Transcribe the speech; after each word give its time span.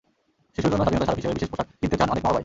শিশুর 0.53 0.71
জন্য 0.71 0.81
স্বাধীনতার 0.85 1.05
স্মারক 1.09 1.19
হিসেবে 1.19 1.37
বিশেষ 1.37 1.49
পোশাক 1.51 1.67
কিনতে 1.79 1.97
চান 1.99 2.07
অনেক 2.13 2.23
মা-বাবাই। 2.23 2.39